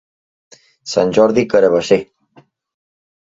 [0.93, 1.99] Sant Jordi, carabasser.